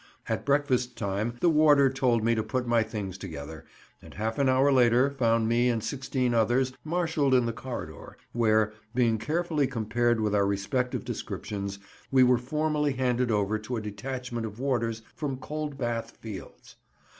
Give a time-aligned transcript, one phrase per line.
[0.27, 3.65] At breakfast time the warder told me to put my things together,
[4.01, 8.73] and half an hour later found me and sixteen others marshalled in the corridor, where,
[8.95, 11.77] being carefully compared with our respective descriptions,
[12.09, 16.77] we were formally handed over to a detachment of warders from Coldbath Fields.